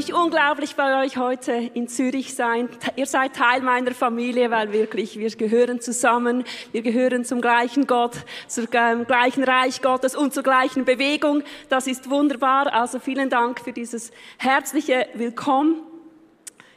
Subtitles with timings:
[0.00, 2.70] mich unglaublich bei euch heute in Zürich sein.
[2.96, 6.44] Ihr seid Teil meiner Familie, weil wirklich wir gehören zusammen.
[6.72, 8.14] Wir gehören zum gleichen Gott,
[8.48, 11.42] zum gleichen Reich Gottes und zur gleichen Bewegung.
[11.68, 12.72] Das ist wunderbar.
[12.72, 15.82] Also vielen Dank für dieses herzliche Willkommen.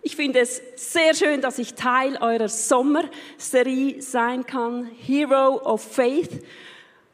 [0.01, 4.91] Ich finde es sehr schön, dass ich Teil eurer Sommerserie sein kann.
[4.99, 6.43] Hero of Faith.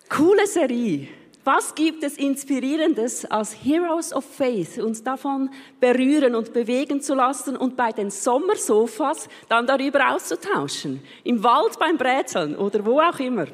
[0.09, 1.18] Coole Serie.
[1.45, 7.55] Was gibt es Inspirierendes als Heroes of Faith, uns davon berühren und bewegen zu lassen
[7.55, 11.01] und bei den Sommersofas dann darüber auszutauschen?
[11.23, 13.47] Im Wald beim Brätseln oder wo auch immer.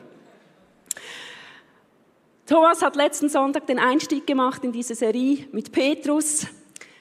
[2.48, 6.48] Thomas hat letzten Sonntag den Einstieg gemacht in diese Serie mit Petrus.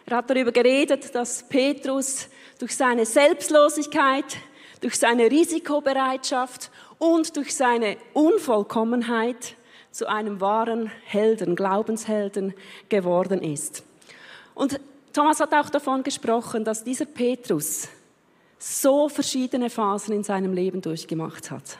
[0.06, 4.36] Er hat darüber geredet, dass Petrus durch seine Selbstlosigkeit,
[4.80, 9.56] durch seine Risikobereitschaft und durch seine Unvollkommenheit
[9.94, 12.52] zu einem wahren Helden, Glaubenshelden
[12.88, 13.84] geworden ist.
[14.52, 14.80] Und
[15.12, 17.86] Thomas hat auch davon gesprochen, dass dieser Petrus
[18.58, 21.78] so verschiedene Phasen in seinem Leben durchgemacht hat.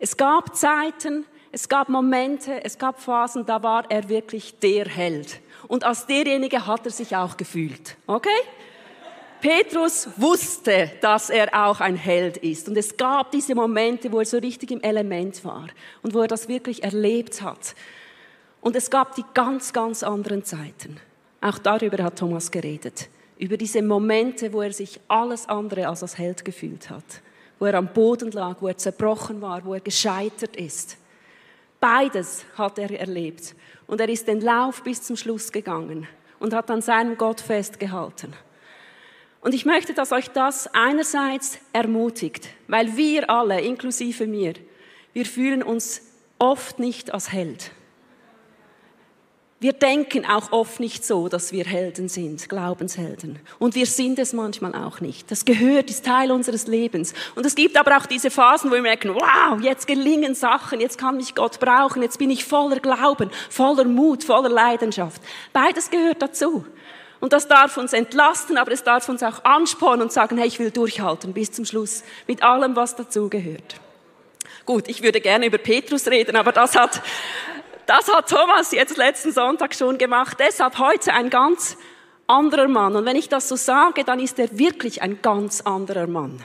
[0.00, 5.38] Es gab Zeiten, es gab Momente, es gab Phasen, da war er wirklich der Held.
[5.68, 7.96] Und als derjenige hat er sich auch gefühlt.
[8.08, 8.28] Okay?
[9.40, 12.68] Petrus wusste, dass er auch ein Held ist.
[12.68, 15.68] Und es gab diese Momente, wo er so richtig im Element war
[16.02, 17.74] und wo er das wirklich erlebt hat.
[18.60, 20.98] Und es gab die ganz, ganz anderen Zeiten.
[21.40, 23.08] Auch darüber hat Thomas geredet.
[23.38, 27.04] Über diese Momente, wo er sich alles andere als als Held gefühlt hat.
[27.58, 30.98] Wo er am Boden lag, wo er zerbrochen war, wo er gescheitert ist.
[31.80, 33.54] Beides hat er erlebt.
[33.86, 36.06] Und er ist den Lauf bis zum Schluss gegangen
[36.38, 38.34] und hat an seinem Gott festgehalten.
[39.40, 44.54] Und ich möchte, dass euch das einerseits ermutigt, weil wir alle, inklusive mir,
[45.12, 46.02] wir fühlen uns
[46.38, 47.72] oft nicht als Held.
[49.62, 53.38] Wir denken auch oft nicht so, dass wir Helden sind, Glaubenshelden.
[53.58, 55.30] Und wir sind es manchmal auch nicht.
[55.30, 57.12] Das gehört, ist Teil unseres Lebens.
[57.34, 60.96] Und es gibt aber auch diese Phasen, wo wir merken, wow, jetzt gelingen Sachen, jetzt
[60.96, 65.20] kann mich Gott brauchen, jetzt bin ich voller Glauben, voller Mut, voller Leidenschaft.
[65.52, 66.64] Beides gehört dazu.
[67.20, 70.58] Und das darf uns entlasten, aber es darf uns auch anspornen und sagen, hey, ich
[70.58, 73.76] will durchhalten bis zum Schluss mit allem, was dazugehört.
[74.64, 77.02] Gut, ich würde gerne über Petrus reden, aber das hat,
[77.86, 80.38] das hat Thomas jetzt letzten Sonntag schon gemacht.
[80.40, 81.76] Deshalb heute ein ganz
[82.26, 82.96] anderer Mann.
[82.96, 86.42] Und wenn ich das so sage, dann ist er wirklich ein ganz anderer Mann.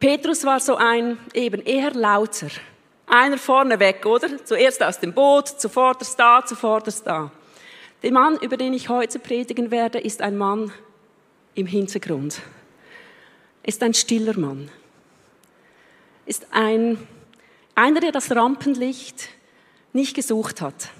[0.00, 2.48] Petrus war so ein eben eher lauter.
[3.06, 4.44] Einer vorneweg, oder?
[4.44, 7.30] Zuerst aus dem Boot, zuvorderst da, zuvorderst da.
[8.02, 10.72] Der Mann, über den ich heute predigen werde, ist ein Mann
[11.54, 12.40] im Hintergrund.
[13.64, 14.70] Ist ein stiller Mann.
[16.24, 16.98] Ist ein,
[17.74, 19.28] einer, der das Rampenlicht
[19.92, 20.90] nicht gesucht hat.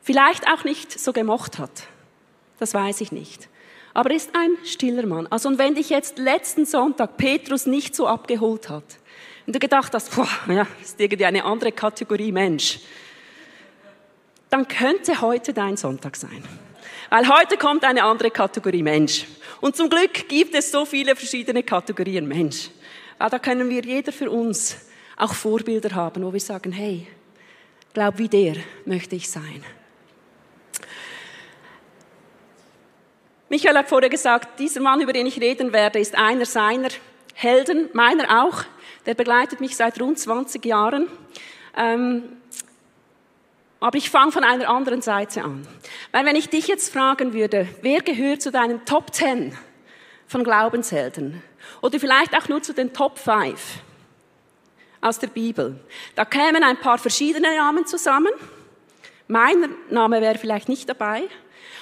[0.00, 1.88] Vielleicht auch nicht so gemocht hat.
[2.58, 3.48] Das weiß ich nicht.
[3.92, 5.26] Aber er ist ein stiller Mann.
[5.26, 8.84] Also, und wenn dich jetzt letzten Sonntag Petrus nicht so abgeholt hat,
[9.46, 12.78] und du gedacht hast, boah, ja, ist irgendwie eine andere Kategorie Mensch,
[14.52, 16.44] dann könnte heute dein Sonntag sein.
[17.08, 19.24] Weil heute kommt eine andere Kategorie Mensch.
[19.62, 22.68] Und zum Glück gibt es so viele verschiedene Kategorien Mensch.
[23.16, 24.76] Weil da können wir jeder für uns
[25.16, 27.06] auch Vorbilder haben, wo wir sagen, hey,
[27.94, 29.64] glaub wie der möchte ich sein.
[33.48, 36.90] Michael hat vorher gesagt, dieser Mann, über den ich reden werde, ist einer seiner
[37.32, 38.64] Helden, meiner auch.
[39.06, 41.08] Der begleitet mich seit rund 20 Jahren.
[41.74, 42.41] Ähm,
[43.82, 45.66] aber ich fange von einer anderen Seite an.
[46.12, 49.56] Weil wenn ich dich jetzt fragen würde, wer gehört zu deinen Top 10
[50.28, 51.42] von Glaubenshelden?
[51.80, 53.60] Oder vielleicht auch nur zu den Top 5
[55.00, 55.80] aus der Bibel.
[56.14, 58.30] Da kämen ein paar verschiedene Namen zusammen.
[59.26, 61.24] Mein Name wäre vielleicht nicht dabei.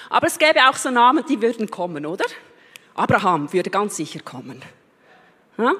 [0.09, 2.25] Aber es gäbe auch so Namen, die würden kommen, oder?
[2.95, 4.63] Abraham würde ganz sicher kommen.
[5.57, 5.73] Ja?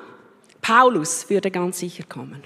[0.62, 2.44] Paulus würde ganz sicher kommen.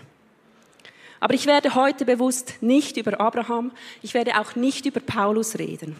[1.26, 3.72] Aber ich werde heute bewusst nicht über Abraham,
[4.04, 5.96] ich werde auch nicht über Paulus reden.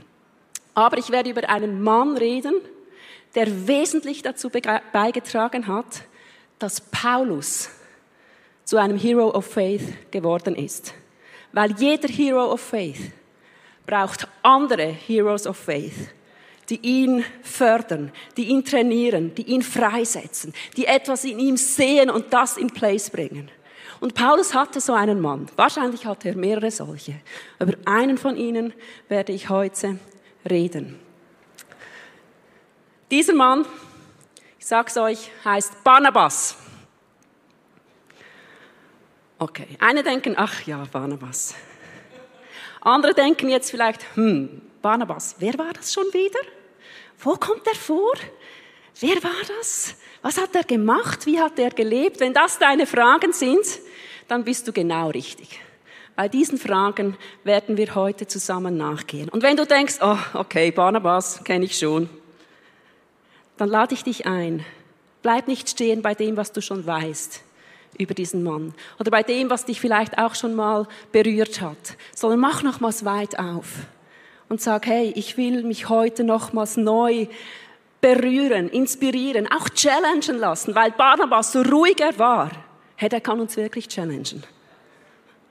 [0.76, 2.54] Aber ich werde über einen Mann reden,
[3.34, 6.04] der wesentlich dazu beigetragen hat,
[6.60, 7.72] dass Paulus
[8.66, 10.94] zu einem Hero of Faith geworden ist.
[11.54, 13.12] Weil jeder Hero of Faith
[13.88, 16.14] braucht andere Heroes of Faith,
[16.70, 22.32] die ihn fördern, die ihn trainieren, die ihn freisetzen, die etwas in ihm sehen und
[22.32, 23.50] das in Place bringen.
[24.00, 25.48] Und Paulus hatte so einen Mann.
[25.56, 27.16] Wahrscheinlich hatte er mehrere solche.
[27.60, 28.74] Über einen von ihnen
[29.08, 30.00] werde ich heute
[30.50, 31.00] reden.
[33.12, 33.66] Dieser Mann,
[34.60, 36.58] ich sag's euch, heißt Barnabas.
[39.38, 41.56] Okay, eine denken, ach ja, Barnabas.
[42.82, 46.40] Andere denken jetzt vielleicht, hm, Barnabas, wer war das schon wieder?
[47.20, 48.14] Wo kommt er vor?
[49.00, 49.96] Wer war das?
[50.22, 51.26] Was hat er gemacht?
[51.26, 52.20] Wie hat er gelebt?
[52.20, 53.66] Wenn das deine Fragen sind,
[54.28, 55.60] dann bist du genau richtig.
[56.16, 59.30] Bei diesen Fragen werden wir heute zusammen nachgehen.
[59.30, 62.10] Und wenn du denkst, oh, okay, Barnabas kenne ich schon,
[63.58, 64.66] dann lade ich dich ein.
[65.22, 67.42] Bleib nicht stehen bei dem, was du schon weißt
[67.98, 72.40] über diesen Mann oder bei dem, was dich vielleicht auch schon mal berührt hat, sondern
[72.40, 73.68] mach nochmals weit auf
[74.50, 77.28] und sag, hey, ich will mich heute nochmals neu
[78.02, 82.52] berühren, inspirieren, auch challengen lassen, weil Barnabas so ruhig er war,
[82.96, 84.44] hey, der kann uns wirklich challengen.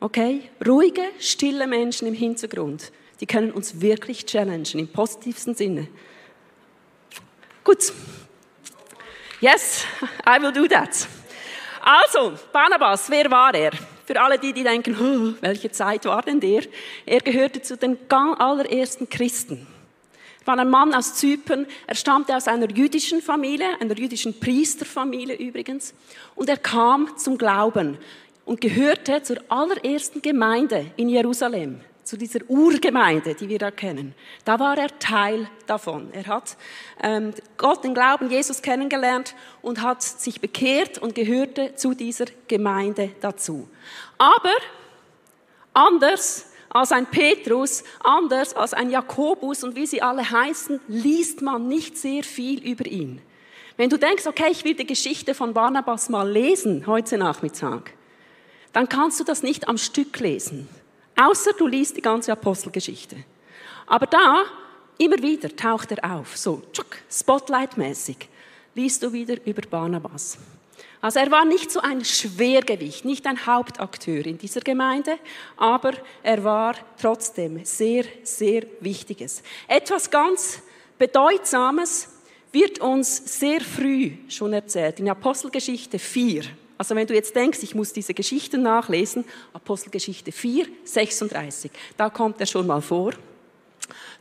[0.00, 0.50] Okay?
[0.66, 5.88] Ruhige, stille Menschen im Hintergrund, die können uns wirklich challengen, im positivsten Sinne.
[7.62, 7.92] Gut.
[9.40, 9.84] Yes,
[10.26, 11.06] I will do that.
[11.80, 13.72] Also, Barnabas, wer war er?
[14.06, 16.62] Für alle die, die denken, welche Zeit war denn der?
[17.06, 19.66] Er gehörte zu den allerersten Christen.
[20.44, 21.66] War ein Mann aus Zypern.
[21.86, 25.94] Er stammte aus einer jüdischen Familie, einer jüdischen Priesterfamilie übrigens.
[26.34, 27.98] Und er kam zum Glauben
[28.44, 34.14] und gehörte zur allerersten Gemeinde in Jerusalem zu dieser Urgemeinde, die wir da kennen.
[34.44, 36.12] Da war er Teil davon.
[36.12, 36.56] Er hat
[37.02, 43.12] ähm, Gott, den Glauben, Jesus kennengelernt und hat sich bekehrt und gehörte zu dieser Gemeinde
[43.20, 43.68] dazu.
[44.18, 44.54] Aber
[45.72, 51.66] anders als ein Petrus, anders als ein Jakobus und wie sie alle heißen, liest man
[51.68, 53.22] nicht sehr viel über ihn.
[53.78, 57.94] Wenn du denkst, okay, ich will die Geschichte von Barnabas mal lesen heute Nachmittag,
[58.74, 60.68] dann kannst du das nicht am Stück lesen
[61.16, 63.16] Außer du liest die ganze Apostelgeschichte.
[63.86, 64.44] Aber da,
[64.98, 66.62] immer wieder taucht er auf, so
[67.10, 68.28] Spotlight-mäßig,
[68.74, 70.38] liest du wieder über Barnabas.
[71.04, 75.18] Also er war nicht so ein Schwergewicht, nicht ein Hauptakteur in dieser Gemeinde,
[75.58, 75.92] aber
[76.22, 79.42] er war trotzdem sehr, sehr Wichtiges.
[79.68, 80.62] Etwas ganz
[80.98, 82.08] Bedeutsames
[82.52, 86.44] wird uns sehr früh schon erzählt, in Apostelgeschichte 4.
[86.78, 92.40] Also wenn du jetzt denkst, ich muss diese Geschichten nachlesen, Apostelgeschichte 4, 36, da kommt
[92.40, 93.12] er schon mal vor.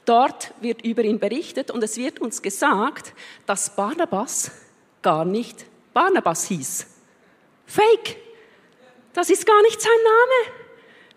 [0.03, 3.13] Dort wird über ihn berichtet und es wird uns gesagt,
[3.45, 4.51] dass Barnabas
[5.01, 6.87] gar nicht Barnabas hieß.
[7.65, 8.17] Fake.
[9.13, 10.57] Das ist gar nicht sein Name.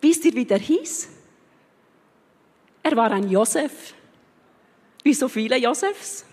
[0.01, 1.09] Wisst ihr, wie der hieß?
[2.83, 3.95] Er war ein Josef.
[5.03, 6.25] Wie so viele Josefs.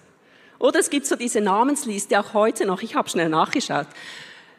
[0.59, 2.81] Oder es gibt so diese Namensliste auch heute noch.
[2.81, 3.87] Ich habe schnell nachgeschaut.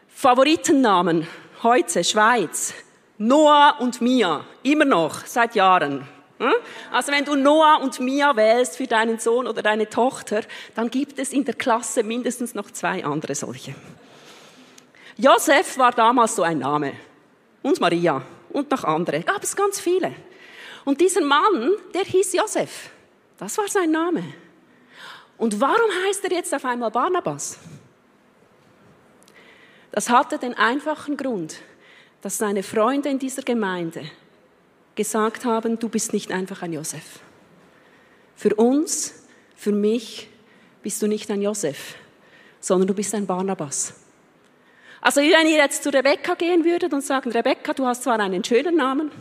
[0.07, 1.27] Favoritennamen
[1.63, 2.73] heute Schweiz.
[3.17, 6.07] Noah und Mia, immer noch, seit Jahren.
[6.37, 6.53] Hm?
[6.91, 10.41] Also wenn du Noah und Mia wählst für deinen Sohn oder deine Tochter,
[10.75, 13.73] dann gibt es in der Klasse mindestens noch zwei andere solche.
[15.17, 16.93] Josef war damals so ein Name.
[17.61, 18.21] Und Maria.
[18.49, 19.21] Und noch andere.
[19.21, 20.13] Gab es ganz viele.
[20.83, 22.89] Und dieser Mann, der hieß Josef.
[23.37, 24.23] Das war sein Name.
[25.37, 27.57] Und warum heißt er jetzt auf einmal Barnabas?
[29.91, 31.57] Das hatte den einfachen Grund,
[32.21, 34.09] dass seine Freunde in dieser Gemeinde
[34.95, 37.19] gesagt haben, du bist nicht einfach ein Josef.
[38.35, 39.13] Für uns,
[39.55, 40.27] für mich
[40.81, 41.95] bist du nicht ein Josef,
[42.59, 43.93] sondern du bist ein Barnabas.
[45.01, 48.43] Also wenn ihr jetzt zu Rebecca gehen würdet und sagen, Rebecca, du hast zwar einen
[48.43, 49.11] schönen Namen,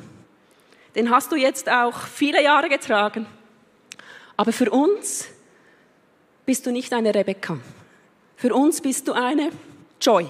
[0.95, 3.27] den hast du jetzt auch viele Jahre getragen,
[4.37, 5.29] aber für uns
[6.47, 7.59] bist du nicht eine Rebecca.
[8.37, 9.51] Für uns bist du eine
[10.01, 10.27] Joy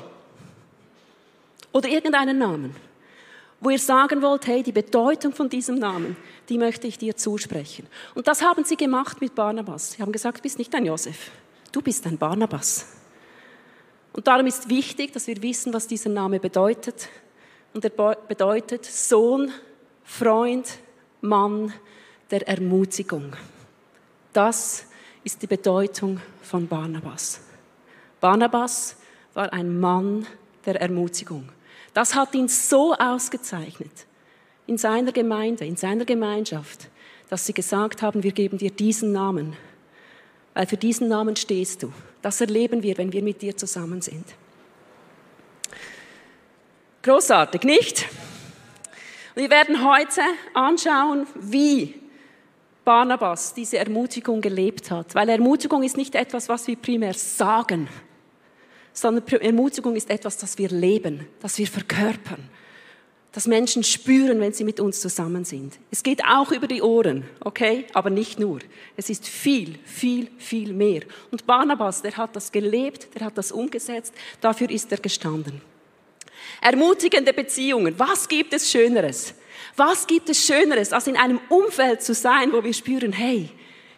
[1.72, 2.74] oder irgendeinen Namen,
[3.64, 6.16] wo ihr sagen wollt, hey, die Bedeutung von diesem Namen,
[6.50, 7.86] die möchte ich dir zusprechen.
[8.14, 9.92] Und das haben sie gemacht mit Barnabas.
[9.92, 11.30] Sie haben gesagt, du bist nicht ein Josef,
[11.72, 12.86] du bist ein Barnabas.
[14.12, 17.08] Und darum ist wichtig, dass wir wissen, was dieser Name bedeutet.
[17.72, 17.90] Und er
[18.28, 19.50] bedeutet Sohn,
[20.04, 20.78] Freund,
[21.22, 21.72] Mann
[22.30, 23.34] der Ermutigung.
[24.34, 24.86] Das
[25.24, 27.40] ist die Bedeutung von Barnabas.
[28.20, 28.96] Barnabas
[29.32, 30.26] war ein Mann
[30.66, 31.48] der Ermutigung.
[31.94, 34.06] Das hat ihn so ausgezeichnet
[34.66, 36.88] in seiner Gemeinde, in seiner Gemeinschaft,
[37.30, 39.56] dass sie gesagt haben, wir geben dir diesen Namen,
[40.54, 41.92] weil für diesen Namen stehst du.
[42.20, 44.24] Das erleben wir, wenn wir mit dir zusammen sind.
[47.02, 48.06] Großartig, nicht?
[49.34, 50.22] Wir werden heute
[50.54, 51.94] anschauen, wie
[52.84, 57.88] Barnabas diese Ermutigung gelebt hat, weil Ermutigung ist nicht etwas, was wir primär sagen,
[58.94, 62.48] sondern Ermutigung ist etwas, das wir leben, das wir verkörpern,
[63.32, 65.74] das Menschen spüren, wenn sie mit uns zusammen sind.
[65.90, 68.60] Es geht auch über die Ohren, okay, aber nicht nur.
[68.96, 71.02] Es ist viel, viel, viel mehr.
[71.32, 75.60] Und Barnabas, der hat das gelebt, der hat das umgesetzt, dafür ist er gestanden.
[76.62, 79.34] Ermutigende Beziehungen, was gibt es Schöneres?
[79.76, 83.50] Was gibt es Schöneres, als in einem Umfeld zu sein, wo wir spüren, hey,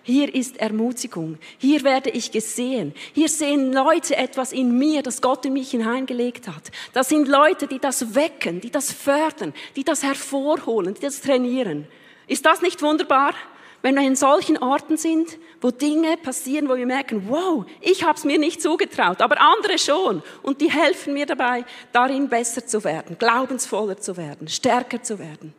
[0.06, 1.36] Hier ist Ermutigung.
[1.58, 2.94] Hier werde ich gesehen.
[3.12, 6.70] Hier sehen Leute etwas in mir, das Gott in mich hineingelegt hat.
[6.92, 11.88] Das sind Leute, die das wecken, die das fördern, die das hervorholen, die das trainieren.
[12.28, 13.34] Ist das nicht wunderbar?
[13.82, 18.16] Wenn wir in solchen Orten sind, wo Dinge passieren, wo wir merken, wow, ich habe
[18.16, 20.22] es mir nicht zugetraut, aber andere schon.
[20.44, 25.52] Und die helfen mir dabei, darin besser zu werden, glaubensvoller zu werden, stärker zu werden.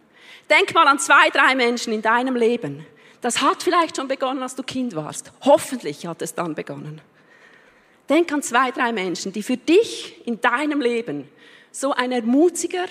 [0.50, 2.86] Denk mal an zwei, drei Menschen in deinem Leben,
[3.22, 5.32] das hat vielleicht schon begonnen, als du Kind warst.
[5.42, 7.02] Hoffentlich hat es dann begonnen.
[8.10, 11.28] Denk an zwei, drei Menschen, die für dich in deinem Leben
[11.72, 12.86] so ein Ermutiger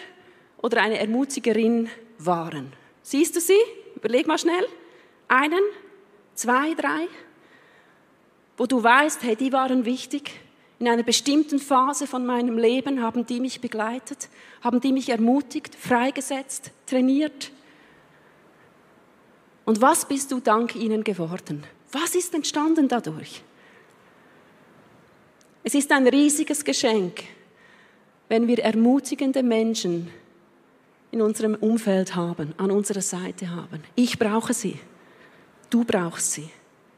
[0.58, 2.72] oder eine Ermutigerin waren.
[3.02, 3.58] Siehst du sie?
[3.94, 4.66] Überleg mal schnell.
[5.28, 5.62] Einen,
[6.34, 7.08] zwei, drei,
[8.56, 10.32] wo du weißt, hey, die waren wichtig.
[10.78, 14.28] In einer bestimmten Phase von meinem Leben haben die mich begleitet,
[14.60, 17.50] haben die mich ermutigt, freigesetzt, trainiert.
[19.66, 21.64] Und was bist du dank ihnen geworden?
[21.92, 23.42] Was ist entstanden dadurch?
[25.64, 27.24] Es ist ein riesiges Geschenk,
[28.28, 30.08] wenn wir ermutigende Menschen
[31.10, 33.82] in unserem Umfeld haben, an unserer Seite haben.
[33.96, 34.78] Ich brauche sie.
[35.68, 36.48] Du brauchst sie.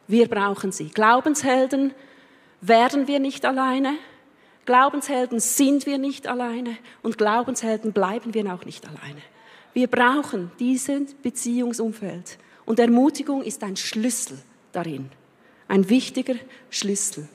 [0.06, 0.88] Wir brauchen sie.
[0.90, 1.94] Glaubenshelden
[2.60, 3.94] werden wir nicht alleine.
[4.66, 6.76] Glaubenshelden sind wir nicht alleine.
[7.02, 9.22] Und Glaubenshelden bleiben wir auch nicht alleine.
[9.72, 12.38] Wir brauchen dieses Beziehungsumfeld.
[12.68, 14.38] Und Ermutigung ist ein Schlüssel
[14.72, 15.08] darin,
[15.68, 16.34] ein wichtiger
[16.68, 17.26] Schlüssel.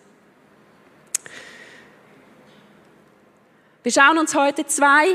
[3.81, 5.07] Wir schauen uns heute zwei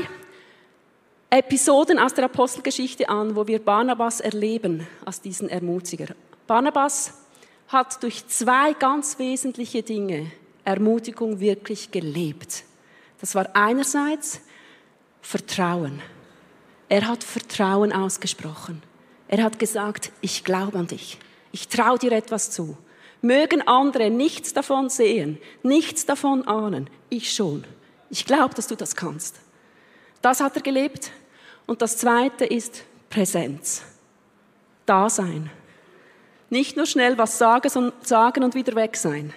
[1.29, 6.13] Episoden aus der Apostelgeschichte an, wo wir Barnabas erleben als diesen Ermutiger.
[6.47, 7.13] Barnabas
[7.69, 10.33] hat durch zwei ganz wesentliche Dinge
[10.65, 12.65] Ermutigung wirklich gelebt.
[13.21, 14.41] Das war einerseits
[15.21, 16.01] Vertrauen.
[16.89, 18.83] Er hat Vertrauen ausgesprochen.
[19.29, 21.17] Er hat gesagt, ich glaube an dich.
[21.51, 22.77] Ich traue dir etwas zu.
[23.21, 26.89] Mögen andere nichts davon sehen, nichts davon ahnen.
[27.09, 27.63] Ich schon.
[28.09, 29.39] Ich glaube, dass du das kannst.
[30.21, 31.11] Das hat er gelebt.
[31.67, 33.83] Und das Zweite ist Präsenz.
[34.85, 35.51] Dasein.
[36.49, 39.31] Nicht nur schnell was sagen, sagen und wieder weg sein.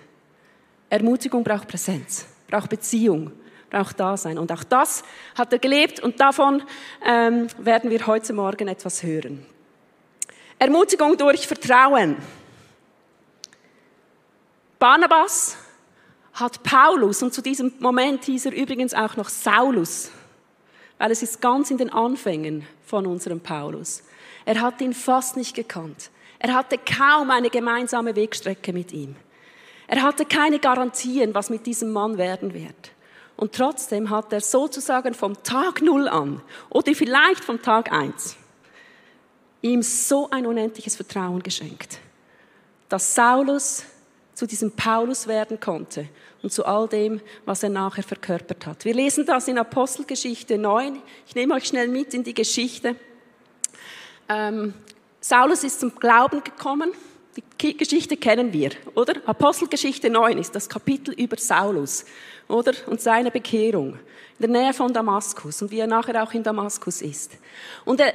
[0.88, 3.32] Ermutigung braucht Präsenz, braucht Beziehung,
[3.68, 4.38] braucht Dasein.
[4.38, 5.02] Und auch das
[5.34, 6.62] hat er gelebt und davon
[7.04, 9.44] ähm, werden wir heute Morgen etwas hören.
[10.62, 12.16] Ermutigung durch Vertrauen.
[14.78, 15.56] Barnabas
[16.34, 20.12] hat Paulus, und zu diesem Moment hieß er übrigens auch noch Saulus,
[20.98, 24.04] weil es ist ganz in den Anfängen von unserem Paulus.
[24.44, 26.12] Er hat ihn fast nicht gekannt.
[26.38, 29.16] Er hatte kaum eine gemeinsame Wegstrecke mit ihm.
[29.88, 32.92] Er hatte keine Garantien, was mit diesem Mann werden wird.
[33.36, 36.40] Und trotzdem hat er sozusagen vom Tag Null an
[36.70, 38.36] oder vielleicht vom Tag eins
[39.62, 41.98] ihm so ein unendliches Vertrauen geschenkt,
[42.88, 43.84] dass Saulus
[44.34, 46.08] zu diesem Paulus werden konnte
[46.42, 48.84] und zu all dem, was er nachher verkörpert hat.
[48.84, 51.00] Wir lesen das in Apostelgeschichte 9.
[51.26, 52.96] Ich nehme euch schnell mit in die Geschichte.
[54.28, 54.74] Ähm,
[55.20, 56.92] Saulus ist zum Glauben gekommen.
[57.60, 59.14] Die Geschichte kennen wir, oder?
[59.24, 62.04] Apostelgeschichte 9 ist das Kapitel über Saulus,
[62.48, 62.72] oder?
[62.86, 63.98] Und seine Bekehrung
[64.38, 67.38] in der Nähe von Damaskus und wie er nachher auch in Damaskus ist.
[67.84, 68.12] Und er,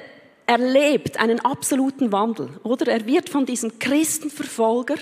[0.47, 2.87] erlebt einen absoluten Wandel, oder?
[2.91, 4.95] Er wird von diesem Christenverfolger,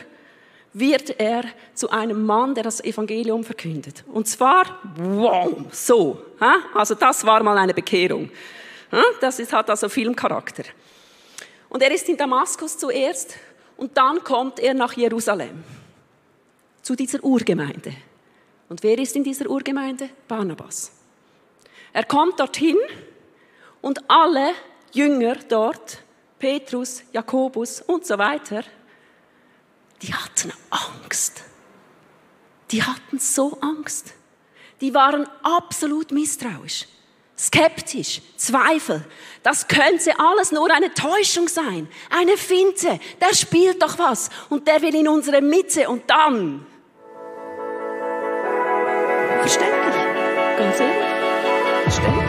[0.73, 4.03] wird er zu einem Mann, der das Evangelium verkündet.
[4.11, 6.21] Und zwar, wow, so.
[6.73, 8.29] Also das war mal eine Bekehrung.
[9.21, 10.63] Das hat also Filmcharakter.
[11.69, 13.35] Und er ist in Damaskus zuerst
[13.77, 15.63] und dann kommt er nach Jerusalem,
[16.81, 17.93] zu dieser Urgemeinde.
[18.67, 20.09] Und wer ist in dieser Urgemeinde?
[20.27, 20.91] Barnabas.
[21.93, 22.77] Er kommt dorthin
[23.81, 24.53] und alle
[24.95, 26.01] Jünger dort,
[26.39, 28.63] Petrus, Jakobus und so weiter,
[30.01, 31.43] die hatten Angst.
[32.71, 34.13] Die hatten so Angst.
[34.79, 36.87] Die waren absolut misstrauisch,
[37.37, 39.05] skeptisch, Zweifel.
[39.43, 42.99] Das könnte alles nur eine Täuschung sein, eine Finte.
[43.19, 46.65] Der spielt doch was und der will in unsere Mitte und dann.
[49.41, 49.95] Verständlich,
[50.57, 52.25] ganz ehrlich, verständlich.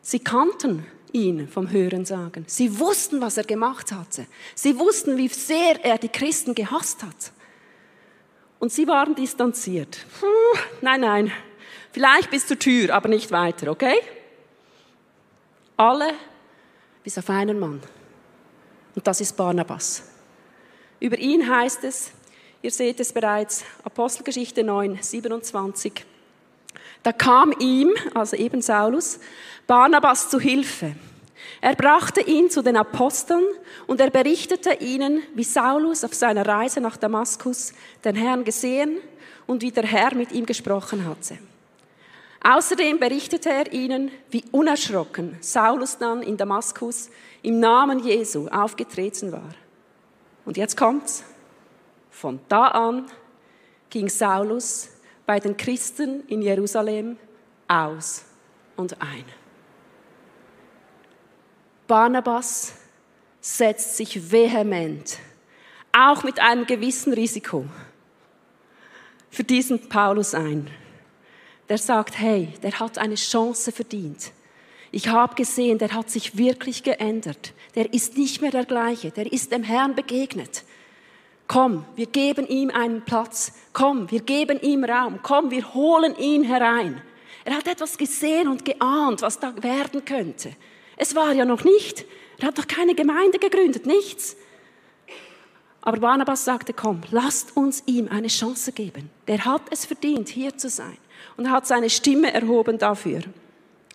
[0.00, 2.44] Sie kannten ihn vom Hören sagen.
[2.46, 4.26] Sie wussten, was er gemacht hatte.
[4.54, 7.32] Sie wussten, wie sehr er die Christen gehasst hat.
[8.58, 10.04] Und sie waren distanziert.
[10.18, 11.32] Puh, nein, nein,
[11.92, 13.96] vielleicht bis zur Tür, aber nicht weiter, okay?
[15.76, 16.12] Alle
[17.02, 17.80] bis auf einen Mann.
[18.94, 20.02] Und das ist Barnabas.
[21.00, 22.10] Über ihn heißt es,
[22.60, 26.04] ihr seht es bereits, Apostelgeschichte 9, 27.
[27.02, 29.20] Da kam ihm, also eben Saulus,
[29.66, 30.94] Barnabas zu Hilfe.
[31.62, 33.44] Er brachte ihn zu den Aposteln
[33.86, 37.72] und er berichtete ihnen, wie Saulus auf seiner Reise nach Damaskus
[38.04, 38.98] den Herrn gesehen
[39.46, 41.38] und wie der Herr mit ihm gesprochen hatte.
[42.42, 47.10] Außerdem berichtete er ihnen, wie unerschrocken Saulus dann in Damaskus
[47.42, 49.50] im Namen Jesu aufgetreten war.
[50.46, 51.22] Und jetzt kommt's.
[52.10, 53.06] Von da an
[53.90, 54.88] ging Saulus
[55.30, 57.16] bei den Christen in Jerusalem
[57.68, 58.24] aus
[58.76, 59.24] und ein.
[61.86, 62.74] Barnabas
[63.40, 65.20] setzt sich vehement,
[65.92, 67.64] auch mit einem gewissen Risiko,
[69.30, 70.68] für diesen Paulus ein.
[71.68, 74.32] Der sagt, hey, der hat eine Chance verdient.
[74.90, 77.52] Ich habe gesehen, der hat sich wirklich geändert.
[77.76, 79.12] Der ist nicht mehr der gleiche.
[79.12, 80.64] Der ist dem Herrn begegnet.
[81.50, 83.50] Komm, wir geben ihm einen Platz.
[83.72, 85.18] Komm, wir geben ihm Raum.
[85.20, 87.02] Komm, wir holen ihn herein.
[87.44, 90.52] Er hat etwas gesehen und geahnt, was da werden könnte.
[90.96, 92.04] Es war ja noch nicht.
[92.38, 94.36] Er hat doch keine Gemeinde gegründet, nichts.
[95.80, 99.10] Aber Barnabas sagte, komm, lasst uns ihm eine Chance geben.
[99.26, 100.98] Der hat es verdient, hier zu sein.
[101.36, 103.22] Und er hat seine Stimme erhoben dafür.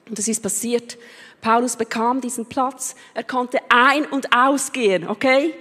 [0.09, 0.97] Und es ist passiert.
[1.39, 2.97] Paulus bekam diesen Platz.
[3.13, 5.53] Er konnte ein- und ausgehen, okay?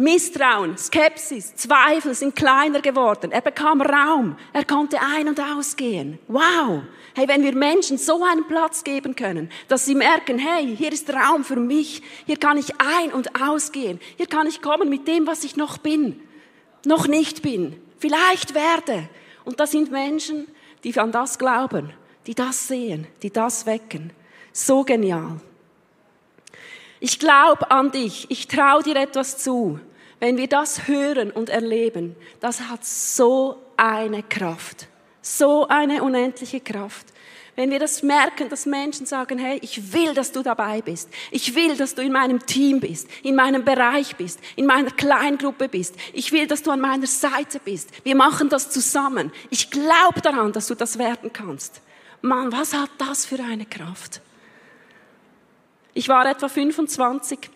[0.00, 3.32] Misstrauen, Skepsis, Zweifel sind kleiner geworden.
[3.32, 4.34] Er bekam Raum.
[4.54, 6.18] Er konnte ein- und ausgehen.
[6.26, 6.84] Wow!
[7.14, 11.12] Hey, wenn wir Menschen so einen Platz geben können, dass sie merken, hey, hier ist
[11.12, 12.02] Raum für mich.
[12.24, 14.00] Hier kann ich ein- und ausgehen.
[14.16, 16.18] Hier kann ich kommen mit dem, was ich noch bin.
[16.86, 17.78] Noch nicht bin.
[17.98, 19.06] Vielleicht werde.
[19.44, 20.46] Und das sind Menschen,
[20.82, 21.92] die an das glauben,
[22.26, 24.14] die das sehen, die das wecken.
[24.50, 25.42] So genial.
[27.00, 28.30] Ich glaube an dich.
[28.30, 29.78] Ich traue dir etwas zu.
[30.20, 34.86] Wenn wir das hören und erleben, das hat so eine Kraft,
[35.22, 37.06] so eine unendliche Kraft.
[37.56, 41.08] Wenn wir das merken, dass Menschen sagen, hey, ich will, dass du dabei bist.
[41.30, 45.68] Ich will, dass du in meinem Team bist, in meinem Bereich bist, in meiner Kleingruppe
[45.68, 45.94] bist.
[46.12, 47.90] Ich will, dass du an meiner Seite bist.
[48.04, 49.32] Wir machen das zusammen.
[49.50, 51.82] Ich glaube daran, dass du das werden kannst.
[52.22, 54.20] Mann, was hat das für eine Kraft?
[55.92, 57.50] Ich war etwa 25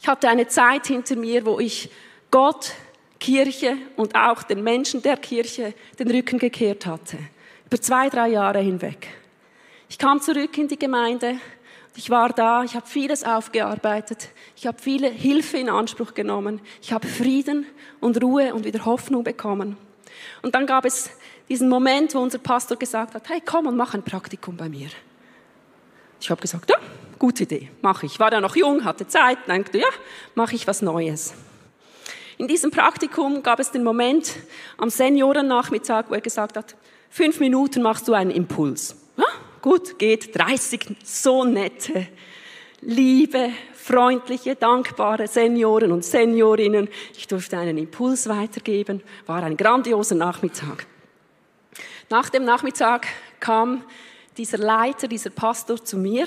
[0.00, 1.90] ich hatte eine Zeit hinter mir, wo ich
[2.30, 2.72] Gott,
[3.18, 7.18] Kirche und auch den Menschen der Kirche den Rücken gekehrt hatte.
[7.66, 9.08] Über zwei, drei Jahre hinweg.
[9.90, 11.36] Ich kam zurück in die Gemeinde.
[11.96, 16.92] Ich war da, ich habe vieles aufgearbeitet, ich habe viele Hilfe in Anspruch genommen, ich
[16.92, 17.66] habe Frieden
[17.98, 19.76] und Ruhe und wieder Hoffnung bekommen.
[20.40, 21.10] Und dann gab es
[21.48, 24.88] diesen Moment, wo unser Pastor gesagt hat, hey, komm und mach ein Praktikum bei mir.
[26.20, 26.76] Ich habe gesagt, ja,
[27.20, 28.18] gute Idee, mache ich.
[28.18, 29.86] War ja noch jung, hatte Zeit, dachte, ja,
[30.34, 31.34] mache ich was Neues.
[32.38, 34.34] In diesem Praktikum gab es den Moment
[34.78, 36.74] am Seniorennachmittag, wo er gesagt hat,
[37.10, 38.96] fünf Minuten machst du einen Impuls.
[39.18, 39.26] Ja,
[39.60, 42.08] gut, geht, 30 so nette,
[42.80, 46.88] liebe, freundliche, dankbare Senioren und Seniorinnen.
[47.14, 50.86] Ich durfte einen Impuls weitergeben, war ein grandioser Nachmittag.
[52.08, 53.06] Nach dem Nachmittag
[53.40, 53.84] kam
[54.38, 56.26] dieser Leiter, dieser Pastor zu mir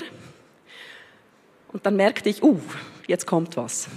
[1.74, 2.58] und dann merkte ich, uh,
[3.06, 3.88] jetzt kommt was.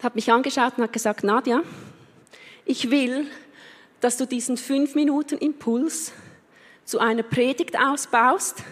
[0.00, 1.62] Er hat mich angeschaut und hat gesagt, Nadja,
[2.66, 3.26] ich will,
[4.00, 6.12] dass du diesen fünf Minuten Impuls
[6.84, 8.64] zu einer Predigt ausbaust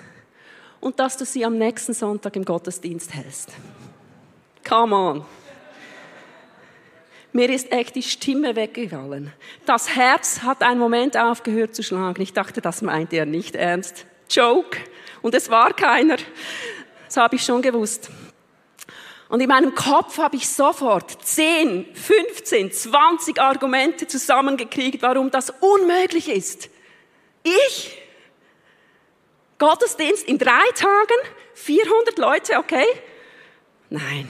[0.81, 3.53] und dass du sie am nächsten Sonntag im Gottesdienst hältst.
[4.69, 5.25] Come on.
[7.33, 9.33] Mir ist echt die Stimme weggefallen.
[9.67, 12.21] Das Herz hat einen Moment aufgehört zu schlagen.
[12.21, 14.05] Ich dachte, das meint er nicht ernst.
[14.29, 14.79] Joke.
[15.23, 16.17] Und es war keiner.
[17.11, 18.09] Das habe ich schon gewusst.
[19.29, 26.29] Und in meinem Kopf habe ich sofort 10, 15, 20 Argumente zusammengekriegt, warum das unmöglich
[26.29, 26.71] ist.
[27.43, 27.99] Ich?
[29.59, 31.17] Gottesdienst in drei Tagen?
[31.55, 32.87] 400 Leute, okay?
[33.89, 34.29] Nein.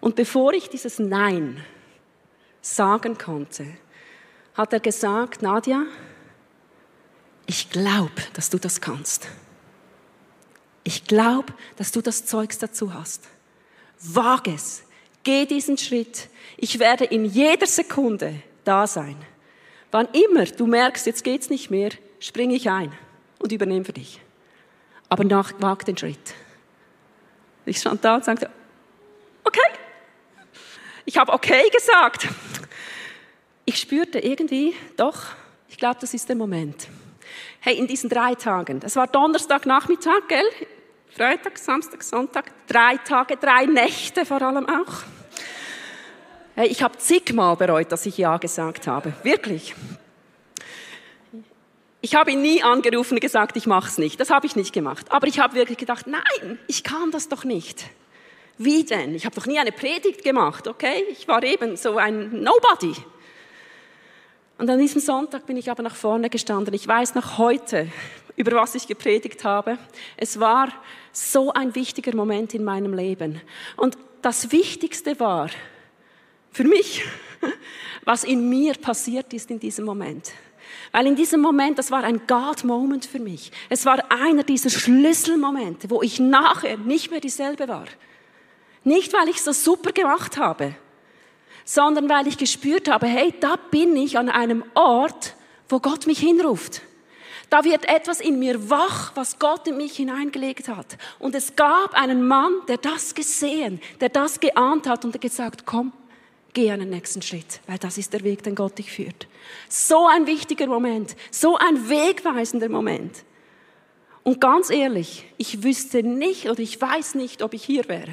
[0.00, 1.64] Und bevor ich dieses Nein
[2.60, 3.66] sagen konnte,
[4.54, 5.86] hat er gesagt, Nadja,
[7.46, 9.26] ich glaube, dass du das kannst.
[10.84, 13.28] Ich glaube, dass du das Zeugs dazu hast.
[14.00, 14.82] Wag es.
[15.22, 16.28] Geh diesen Schritt.
[16.56, 19.16] Ich werde in jeder Sekunde da sein.
[19.92, 22.92] Wann immer du merkst, jetzt geht's nicht mehr, springe ich ein
[23.38, 24.20] und übernehme für dich.
[25.08, 26.34] Aber nach, wag den Schritt.
[27.66, 28.50] Ich stand da und sagte,
[29.44, 29.60] okay.
[31.04, 32.28] Ich habe okay gesagt.
[33.64, 35.22] Ich spürte irgendwie, doch,
[35.68, 36.88] ich glaube, das ist der Moment.
[37.64, 40.44] Hey, in diesen drei Tagen, das war Donnerstag Nachmittag, gell?
[41.10, 45.04] Freitag, Samstag, Sonntag, drei Tage, drei Nächte vor allem auch.
[46.56, 49.12] Hey, ich habe zigmal bereut, dass ich Ja gesagt habe.
[49.22, 49.76] Wirklich.
[52.00, 54.18] Ich habe ihn nie angerufen und gesagt, ich mache es nicht.
[54.18, 55.12] Das habe ich nicht gemacht.
[55.12, 57.84] Aber ich habe wirklich gedacht, nein, ich kann das doch nicht.
[58.58, 59.14] Wie denn?
[59.14, 61.04] Ich habe doch nie eine Predigt gemacht, okay?
[61.12, 62.96] Ich war eben so ein Nobody.
[64.58, 66.74] Und an diesem Sonntag bin ich aber nach vorne gestanden.
[66.74, 67.88] Ich weiß noch heute,
[68.36, 69.78] über was ich gepredigt habe.
[70.16, 70.68] Es war
[71.12, 73.40] so ein wichtiger Moment in meinem Leben.
[73.76, 75.50] Und das Wichtigste war
[76.52, 77.04] für mich,
[78.04, 80.32] was in mir passiert ist in diesem Moment.
[80.92, 83.50] Weil in diesem Moment, das war ein God-Moment für mich.
[83.68, 87.86] Es war einer dieser Schlüsselmomente, wo ich nachher nicht mehr dieselbe war.
[88.84, 90.74] Nicht, weil ich es so super gemacht habe,
[91.64, 95.34] sondern weil ich gespürt habe, hey, da bin ich an einem Ort,
[95.68, 96.82] wo Gott mich hinruft.
[97.50, 100.96] Da wird etwas in mir wach, was Gott in mich hineingelegt hat.
[101.18, 105.66] Und es gab einen Mann, der das gesehen, der das geahnt hat und der gesagt,
[105.66, 105.92] komm,
[106.54, 109.26] geh einen nächsten Schritt, weil das ist der Weg, den Gott dich führt.
[109.68, 113.22] So ein wichtiger Moment, so ein wegweisender Moment.
[114.22, 118.12] Und ganz ehrlich, ich wüsste nicht oder ich weiß nicht, ob ich hier wäre.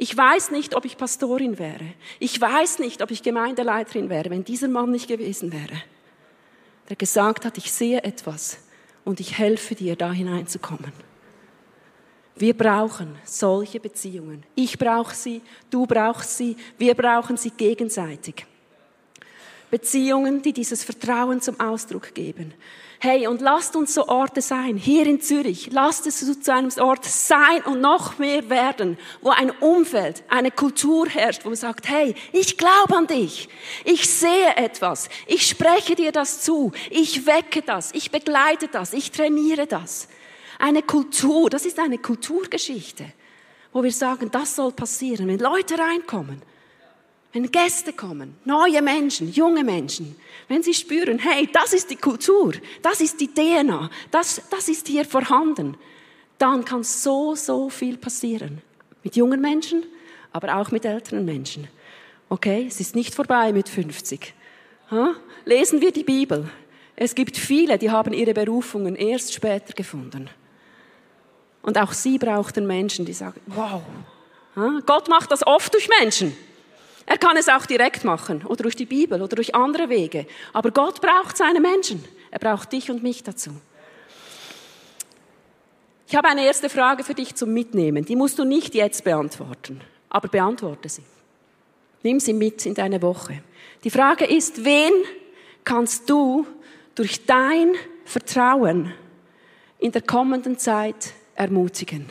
[0.00, 1.84] Ich weiß nicht, ob ich Pastorin wäre.
[2.20, 5.82] Ich weiß nicht, ob ich Gemeindeleiterin wäre, wenn dieser Mann nicht gewesen wäre,
[6.88, 8.58] der gesagt hat, ich sehe etwas
[9.04, 10.92] und ich helfe dir, da hineinzukommen.
[12.36, 14.44] Wir brauchen solche Beziehungen.
[14.54, 18.46] Ich brauche sie, du brauchst sie, wir brauchen sie gegenseitig.
[19.70, 22.54] Beziehungen, die dieses Vertrauen zum Ausdruck geben.
[23.00, 27.04] Hey, und lasst uns so Orte sein, hier in Zürich, lasst es zu einem Ort
[27.04, 32.16] sein und noch mehr werden, wo ein Umfeld, eine Kultur herrscht, wo man sagt, hey,
[32.32, 33.48] ich glaube an dich,
[33.84, 39.12] ich sehe etwas, ich spreche dir das zu, ich wecke das, ich begleite das, ich
[39.12, 40.08] trainiere das.
[40.58, 43.04] Eine Kultur, das ist eine Kulturgeschichte,
[43.72, 46.42] wo wir sagen, das soll passieren, wenn Leute reinkommen,
[47.32, 50.16] wenn Gäste kommen, neue Menschen, junge Menschen,
[50.48, 54.88] wenn sie spüren, hey, das ist die Kultur, das ist die DNA, das, das ist
[54.88, 55.76] hier vorhanden,
[56.38, 58.62] dann kann so, so viel passieren.
[59.02, 59.84] Mit jungen Menschen,
[60.32, 61.68] aber auch mit älteren Menschen.
[62.28, 64.34] Okay, es ist nicht vorbei mit 50.
[64.90, 65.14] Ha?
[65.44, 66.50] Lesen wir die Bibel.
[66.96, 70.28] Es gibt viele, die haben ihre Berufungen erst später gefunden.
[71.62, 73.82] Und auch sie brauchten Menschen, die sagen, wow,
[74.86, 76.36] Gott macht das oft durch Menschen.
[77.08, 80.26] Er kann es auch direkt machen oder durch die Bibel oder durch andere Wege.
[80.52, 82.04] Aber Gott braucht seine Menschen.
[82.30, 83.50] Er braucht dich und mich dazu.
[86.06, 88.04] Ich habe eine erste Frage für dich zum Mitnehmen.
[88.04, 91.02] Die musst du nicht jetzt beantworten, aber beantworte sie.
[92.02, 93.42] Nimm sie mit in deine Woche.
[93.84, 94.92] Die Frage ist, wen
[95.64, 96.46] kannst du
[96.94, 97.72] durch dein
[98.04, 98.92] Vertrauen
[99.78, 102.06] in der kommenden Zeit ermutigen.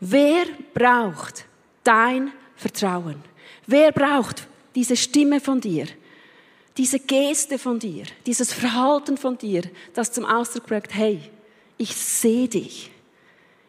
[0.00, 1.44] Wer braucht
[1.84, 3.22] dein Vertrauen?
[3.66, 5.86] Wer braucht diese Stimme von dir?
[6.76, 9.62] Diese Geste von dir, dieses Verhalten von dir,
[9.94, 11.20] das zum Ausdruck bringt, hey,
[11.78, 12.90] ich sehe dich.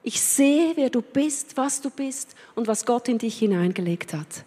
[0.04, 4.44] Ich sehe, wer du bist, was du bist und was Gott in dich hineingelegt hat.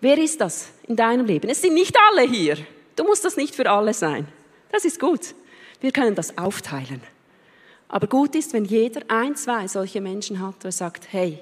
[0.00, 1.50] Wer ist das in deinem Leben?
[1.50, 2.56] Es sind nicht alle hier.
[2.96, 4.26] Du musst das nicht für alle sein.
[4.72, 5.34] Das ist gut.
[5.80, 7.02] Wir können das aufteilen.
[7.88, 11.38] Aber gut ist, wenn jeder ein, zwei solche Menschen hat, der sagt, hey,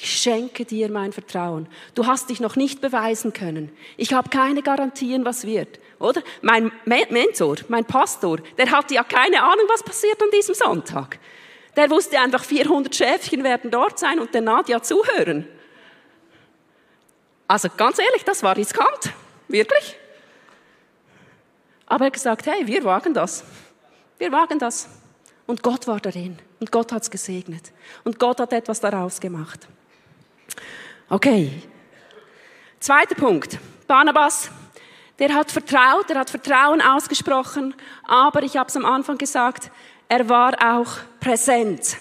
[0.00, 1.66] ich schenke dir mein Vertrauen.
[1.96, 3.76] Du hast dich noch nicht beweisen können.
[3.96, 5.80] Ich habe keine Garantien, was wird.
[5.98, 6.22] Oder?
[6.40, 11.18] Mein Mentor, mein Pastor, der hatte ja keine Ahnung, was passiert an diesem Sonntag.
[11.74, 15.48] Der wusste einfach, 400 Schäfchen werden dort sein und der Nadja zuhören.
[17.48, 19.12] Also ganz ehrlich, das war riskant.
[19.48, 19.96] Wirklich.
[21.86, 23.42] Aber er hat gesagt, hey, wir wagen das.
[24.18, 24.88] Wir wagen das.
[25.48, 26.38] Und Gott war darin.
[26.60, 27.72] Und Gott hat es gesegnet.
[28.04, 29.66] Und Gott hat etwas daraus gemacht.
[31.10, 31.62] Okay.
[32.80, 33.58] Zweiter Punkt.
[33.86, 34.50] Barnabas,
[35.18, 39.70] der hat vertraut, der hat Vertrauen ausgesprochen, aber ich habe es am Anfang gesagt,
[40.08, 41.96] er war auch präsent.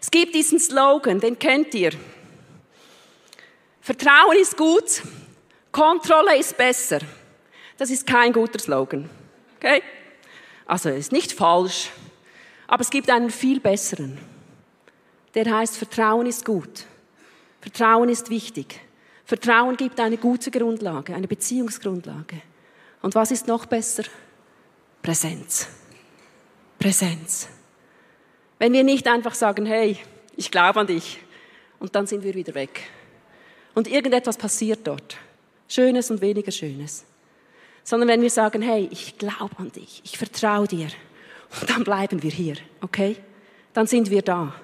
[0.00, 1.90] Es gibt diesen Slogan, den kennt ihr.
[3.80, 5.02] Vertrauen ist gut,
[5.72, 7.00] Kontrolle ist besser.
[7.76, 9.10] Das ist kein guter Slogan.
[9.56, 9.82] Okay?
[10.64, 11.90] Also ist nicht falsch,
[12.68, 14.16] aber es gibt einen viel besseren.
[15.34, 16.84] Der heißt, Vertrauen ist gut.
[17.60, 18.80] Vertrauen ist wichtig.
[19.24, 22.40] Vertrauen gibt eine gute Grundlage, eine Beziehungsgrundlage.
[23.02, 24.04] Und was ist noch besser?
[25.02, 25.68] Präsenz.
[26.78, 27.48] Präsenz.
[28.58, 29.98] Wenn wir nicht einfach sagen, hey,
[30.36, 31.20] ich glaube an dich,
[31.78, 32.88] und dann sind wir wieder weg.
[33.74, 35.16] Und irgendetwas passiert dort.
[35.68, 37.04] Schönes und weniger Schönes.
[37.84, 40.88] Sondern wenn wir sagen, hey, ich glaube an dich, ich vertraue dir,
[41.60, 43.16] und dann bleiben wir hier, okay?
[43.72, 44.54] Dann sind wir da.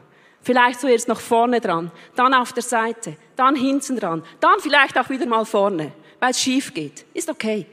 [0.44, 5.08] Vielleicht zuerst noch vorne dran, dann auf der Seite, dann hinten dran, dann vielleicht auch
[5.08, 7.06] wieder mal vorne, weil es schief geht.
[7.14, 7.66] Ist okay.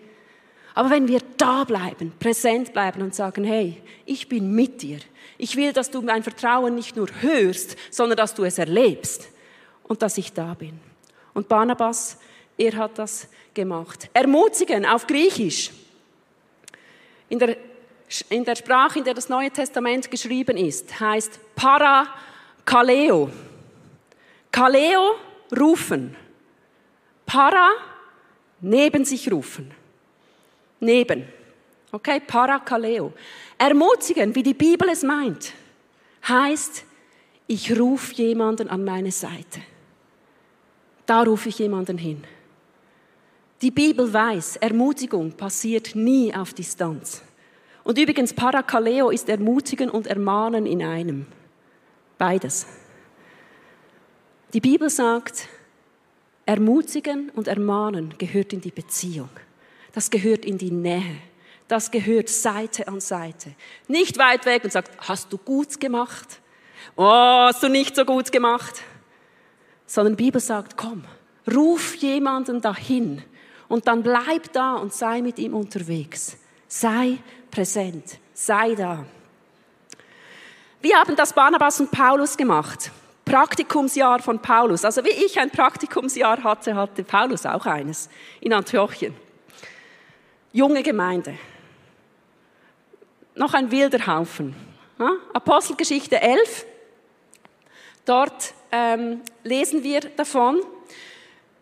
[0.73, 4.99] Aber wenn wir da bleiben, präsent bleiben und sagen, hey, ich bin mit dir.
[5.37, 9.27] Ich will, dass du mein Vertrauen nicht nur hörst, sondern dass du es erlebst
[9.83, 10.79] und dass ich da bin.
[11.33, 12.19] Und Barnabas,
[12.57, 14.09] er hat das gemacht.
[14.13, 15.71] Ermutigen auf Griechisch.
[17.27, 17.57] In der,
[18.29, 22.30] in der Sprache, in der das Neue Testament geschrieben ist, heißt Parakaleo.
[22.71, 23.29] Kaleo,
[25.59, 26.15] rufen.
[27.25, 27.69] Para,
[28.61, 29.71] neben sich rufen.
[30.79, 31.25] Neben.
[31.91, 33.11] Okay, Parakaleo.
[33.57, 35.51] Ermutigen, wie die Bibel es meint,
[36.25, 36.85] heißt,
[37.47, 39.59] ich rufe jemanden an meine Seite.
[41.05, 42.23] Da rufe ich jemanden hin.
[43.61, 47.21] Die Bibel weiß, Ermutigung passiert nie auf Distanz.
[47.83, 51.25] Und übrigens, Parakaleo ist Ermutigen und Ermahnen in einem.
[52.21, 52.67] Beides.
[54.53, 55.47] Die Bibel sagt,
[56.45, 59.31] Ermutigen und Ermahnen gehört in die Beziehung.
[59.91, 61.15] Das gehört in die Nähe.
[61.67, 63.55] Das gehört Seite an Seite.
[63.87, 66.41] Nicht weit weg und sagt, hast du gut gemacht?
[66.95, 67.05] Oh,
[67.47, 68.83] hast du nicht so gut gemacht?
[69.87, 71.05] Sondern die Bibel sagt, komm,
[71.51, 73.23] ruf jemanden dahin
[73.67, 76.37] und dann bleib da und sei mit ihm unterwegs.
[76.67, 77.17] Sei
[77.49, 79.07] präsent, sei da.
[80.81, 82.89] Wir haben das Barnabas und Paulus gemacht.
[83.23, 84.83] Praktikumsjahr von Paulus.
[84.83, 89.13] Also wie ich ein Praktikumsjahr hatte, hatte Paulus auch eines in Antiochien.
[90.51, 91.35] Junge Gemeinde.
[93.35, 94.55] Noch ein wilder Haufen.
[95.33, 96.65] Apostelgeschichte 11.
[98.05, 100.61] Dort ähm, lesen wir davon.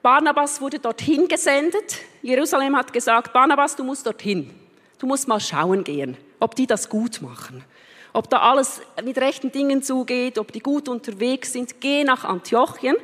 [0.01, 1.97] Barnabas wurde dorthin gesendet.
[2.21, 4.49] Jerusalem hat gesagt, Barnabas, du musst dorthin.
[4.97, 7.65] Du musst mal schauen gehen, ob die das gut machen
[8.13, 11.79] ob da alles mit rechten Dingen zugeht, ob die gut unterwegs sind.
[11.81, 12.95] Geh nach Antiochien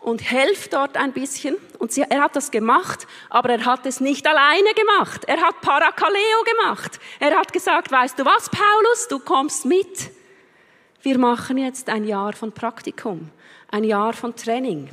[0.00, 1.56] und helf dort ein bisschen.
[1.78, 5.24] Und sie, er hat das gemacht, aber er hat es nicht alleine gemacht.
[5.26, 7.00] Er hat Parakaleo gemacht.
[7.18, 10.10] Er hat gesagt, weißt du was, Paulus, du kommst mit.
[11.02, 13.30] Wir machen jetzt ein Jahr von Praktikum,
[13.70, 14.88] ein Jahr von Training,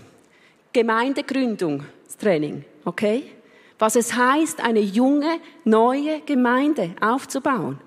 [0.73, 3.31] Gemeindegründungstraining, okay?
[3.79, 7.79] Was es heißt, eine junge, neue Gemeinde aufzubauen.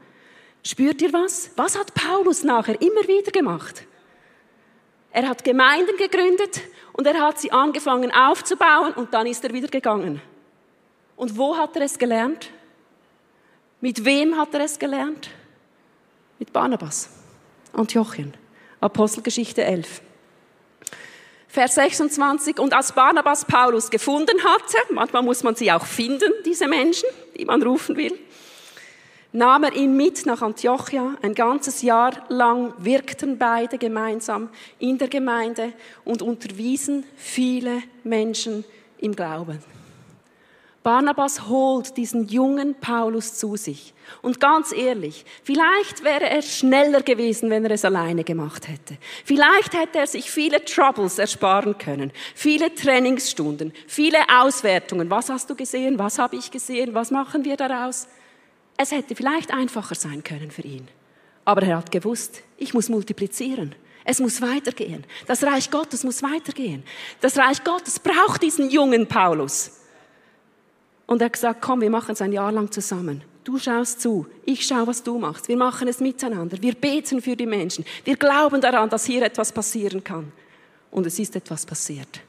[0.67, 1.51] Spürt ihr was?
[1.57, 3.85] Was hat Paulus nachher immer wieder gemacht?
[5.13, 6.63] Er hat Gemeinden gegründet
[6.95, 10.23] und er hat sie angefangen aufzubauen und dann ist er wieder gegangen.
[11.17, 12.51] Und wo hat er es gelernt?
[13.81, 15.29] Mit wem hat er es gelernt?
[16.39, 17.11] Mit Barnabas,
[17.75, 18.35] Antiochien,
[18.81, 20.01] Apostelgeschichte 11.
[21.47, 26.67] Vers 26, und als Barnabas Paulus gefunden hatte, manchmal muss man sie auch finden, diese
[26.67, 28.19] Menschen, die man rufen will,
[29.35, 31.17] nahm er ihn mit nach Antiochia.
[31.21, 35.73] Ein ganzes Jahr lang wirkten beide gemeinsam in der Gemeinde
[36.05, 38.65] und unterwiesen viele Menschen
[38.99, 39.59] im Glauben.
[40.85, 43.95] Barnabas holt diesen jungen Paulus zu sich.
[44.21, 48.99] Und ganz ehrlich, vielleicht wäre er schneller gewesen, wenn er es alleine gemacht hätte.
[49.25, 55.09] Vielleicht hätte er sich viele Troubles ersparen können, viele Trainingsstunden, viele Auswertungen.
[55.09, 55.99] Was hast du gesehen?
[55.99, 56.93] Was habe ich gesehen?
[56.93, 58.07] Was machen wir daraus?
[58.77, 60.89] Es hätte vielleicht einfacher sein können für ihn.
[61.45, 63.75] Aber er hat gewusst, ich muss multiplizieren.
[64.05, 65.05] Es muss weitergehen.
[65.27, 66.83] Das Reich Gottes muss weitergehen.
[67.21, 69.81] Das Reich Gottes braucht diesen jungen Paulus.
[71.07, 73.23] Und er hat gesagt, komm, wir machen es ein Jahr lang zusammen.
[73.45, 75.49] Du schaust zu, ich schaue, was du machst.
[75.49, 76.57] Wir machen es miteinander.
[76.61, 77.85] Wir beten für die Menschen.
[78.05, 80.33] Wir glauben daran, dass hier etwas passieren kann.
[80.91, 82.21] Und es ist etwas passiert.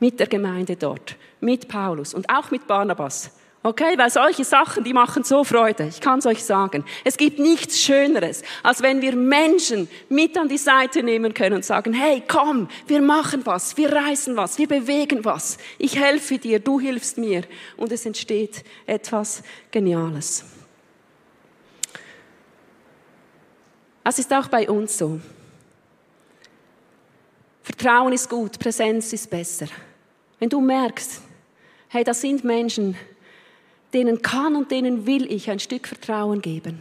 [0.00, 3.30] Mit der Gemeinde dort, mit Paulus und auch mit Barnabas.
[3.66, 5.86] Okay, weil solche Sachen, die machen so Freude.
[5.86, 6.84] Ich kann es euch sagen.
[7.02, 11.64] Es gibt nichts Schöneres, als wenn wir Menschen mit an die Seite nehmen können und
[11.64, 15.56] sagen, hey, komm, wir machen was, wir reißen was, wir bewegen was.
[15.78, 17.44] Ich helfe dir, du hilfst mir.
[17.78, 20.44] Und es entsteht etwas Geniales.
[24.04, 25.18] Es ist auch bei uns so.
[27.62, 29.68] Vertrauen ist gut, Präsenz ist besser.
[30.38, 31.22] Wenn du merkst,
[31.88, 32.94] hey, das sind Menschen,
[33.94, 36.80] denen kann und denen will ich ein Stück Vertrauen geben,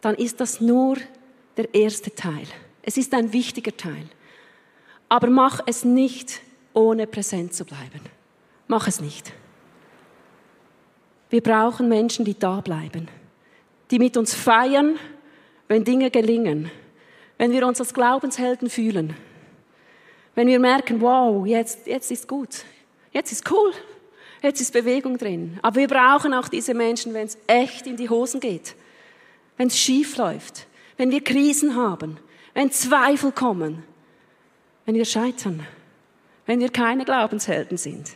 [0.00, 0.96] dann ist das nur
[1.56, 2.46] der erste Teil.
[2.82, 4.08] Es ist ein wichtiger Teil.
[5.08, 6.40] Aber mach es nicht,
[6.72, 8.00] ohne präsent zu bleiben.
[8.68, 9.32] Mach es nicht.
[11.30, 13.08] Wir brauchen Menschen, die da bleiben,
[13.90, 14.98] die mit uns feiern,
[15.68, 16.70] wenn Dinge gelingen,
[17.38, 19.14] wenn wir uns als Glaubenshelden fühlen,
[20.34, 22.64] wenn wir merken, wow, jetzt, jetzt ist gut,
[23.12, 23.72] jetzt ist cool,
[24.42, 25.58] Jetzt ist Bewegung drin.
[25.62, 28.74] Aber wir brauchen auch diese Menschen, wenn es echt in die Hosen geht.
[29.56, 30.66] Wenn es schief läuft.
[30.96, 32.18] Wenn wir Krisen haben.
[32.54, 33.82] Wenn Zweifel kommen.
[34.86, 35.66] Wenn wir scheitern.
[36.46, 38.10] Wenn wir keine Glaubenshelden sind.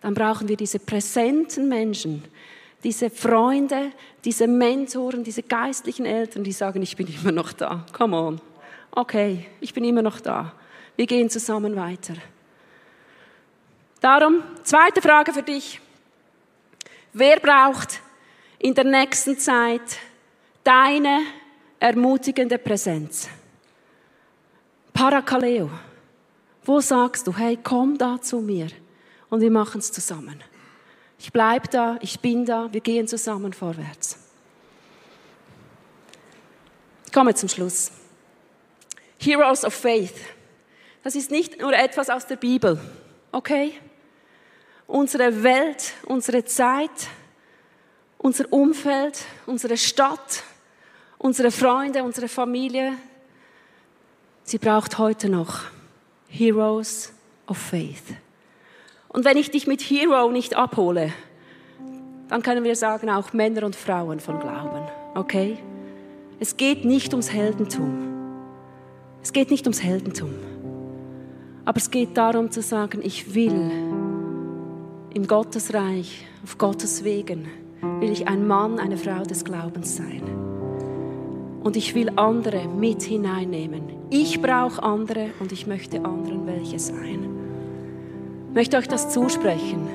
[0.00, 2.24] Dann brauchen wir diese präsenten Menschen,
[2.82, 3.92] diese Freunde,
[4.24, 7.84] diese Mentoren, diese geistlichen Eltern, die sagen, ich bin immer noch da.
[7.92, 8.40] Come on.
[8.92, 10.52] Okay, ich bin immer noch da.
[10.96, 12.14] Wir gehen zusammen weiter.
[14.00, 15.80] Darum, zweite Frage für dich.
[17.12, 18.00] Wer braucht
[18.58, 19.98] in der nächsten Zeit
[20.64, 21.20] deine
[21.78, 23.28] ermutigende Präsenz?
[24.94, 25.70] Parakaleo.
[26.64, 28.68] Wo sagst du, hey, komm da zu mir
[29.28, 30.42] und wir machen es zusammen.
[31.18, 34.18] Ich bleibe da, ich bin da, wir gehen zusammen vorwärts.
[37.04, 37.92] Ich komme zum Schluss.
[39.18, 40.14] Heroes of Faith.
[41.02, 42.80] Das ist nicht nur etwas aus der Bibel,
[43.32, 43.74] okay?
[44.90, 46.90] Unsere Welt, unsere Zeit,
[48.18, 50.42] unser Umfeld, unsere Stadt,
[51.16, 52.94] unsere Freunde, unsere Familie,
[54.42, 55.60] sie braucht heute noch
[56.26, 57.12] Heroes
[57.46, 58.02] of Faith.
[59.08, 61.12] Und wenn ich dich mit Hero nicht abhole,
[62.28, 64.88] dann können wir sagen auch Männer und Frauen von Glauben.
[65.14, 65.56] Okay?
[66.40, 68.08] Es geht nicht ums Heldentum.
[69.22, 70.34] Es geht nicht ums Heldentum.
[71.64, 74.09] Aber es geht darum zu sagen, ich will
[75.12, 77.48] im Gottesreich, auf Gottes Wegen,
[78.00, 80.22] will ich ein Mann, eine Frau des Glaubens sein.
[81.62, 83.82] Und ich will andere mit hineinnehmen.
[84.10, 87.28] Ich brauche andere und ich möchte anderen welche sein.
[88.48, 89.86] Ich möchte euch das zusprechen.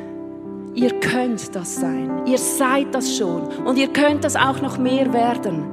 [0.75, 2.27] Ihr könnt das sein.
[2.27, 3.47] Ihr seid das schon.
[3.65, 5.63] Und ihr könnt das auch noch mehr werden.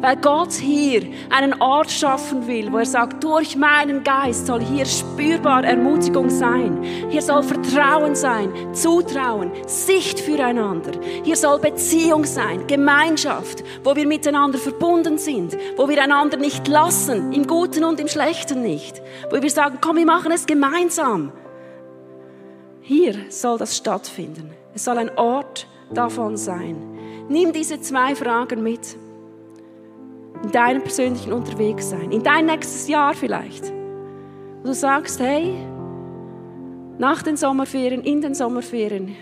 [0.00, 4.86] Weil Gott hier einen Ort schaffen will, wo er sagt, durch meinen Geist soll hier
[4.86, 6.82] spürbar Ermutigung sein.
[7.08, 10.92] Hier soll Vertrauen sein, Zutrauen, Sicht füreinander.
[11.22, 17.32] Hier soll Beziehung sein, Gemeinschaft, wo wir miteinander verbunden sind, wo wir einander nicht lassen,
[17.32, 19.00] im Guten und im Schlechten nicht.
[19.30, 21.32] Wo wir sagen, komm, wir machen es gemeinsam.
[22.80, 24.52] Hier soll das stattfinden.
[24.74, 26.76] Es soll ein Ort davon sein.
[27.28, 28.96] Nimm diese zwei Fragen mit
[30.42, 33.72] in deinem persönlichen Unterwegssein, in dein nächstes Jahr vielleicht.
[34.62, 35.54] du sagst, hey,
[36.98, 39.14] nach den Sommerferien, in den Sommerferien,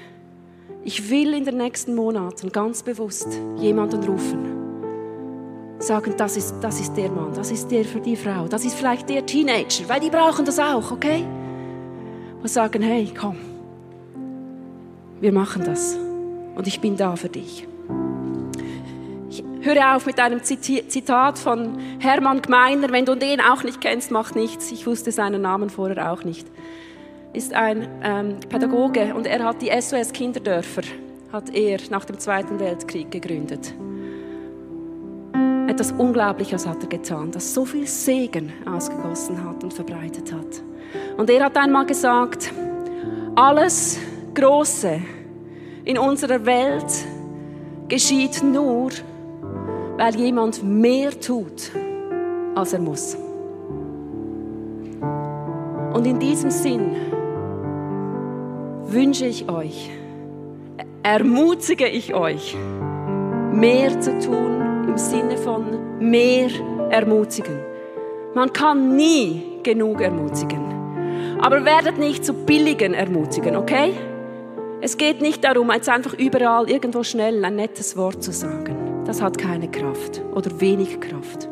[0.84, 4.52] ich will in den nächsten Monaten ganz bewusst jemanden rufen.
[5.78, 8.74] Sagen, das ist, das ist der Mann, das ist der für die Frau, das ist
[8.74, 11.26] vielleicht der Teenager, weil die brauchen das auch, okay?
[12.40, 13.36] Und sagen, hey, komm,
[15.20, 15.96] wir machen das
[16.54, 17.66] und ich bin da für dich.
[19.64, 22.90] Höre auf mit einem Zitat von Hermann Gmeiner.
[22.90, 24.70] Wenn du den auch nicht kennst, macht nichts.
[24.70, 26.46] Ich wusste seinen Namen vorher auch nicht.
[27.32, 30.82] Ist ein ähm, Pädagoge und er hat die SOS Kinderdörfer
[31.32, 33.74] hat er nach dem Zweiten Weltkrieg gegründet.
[35.66, 40.62] Etwas Unglaubliches hat er getan, das so viel Segen ausgegossen hat und verbreitet hat.
[41.16, 42.52] Und er hat einmal gesagt,
[43.34, 43.98] alles
[44.34, 45.00] Große
[45.86, 46.92] in unserer Welt
[47.88, 48.90] geschieht nur,
[49.96, 51.70] weil jemand mehr tut,
[52.54, 53.16] als er muss.
[55.92, 56.96] Und in diesem Sinn
[58.86, 59.90] wünsche ich euch,
[61.02, 62.56] ermutige ich euch,
[63.52, 66.50] mehr zu tun im Sinne von mehr
[66.90, 67.60] ermutigen.
[68.34, 71.38] Man kann nie genug ermutigen.
[71.40, 73.92] Aber werdet nicht zu billigen ermutigen, okay?
[74.80, 79.22] Es geht nicht darum, jetzt einfach überall irgendwo schnell ein nettes Wort zu sagen das
[79.22, 81.48] hat keine Kraft oder wenig Kraft.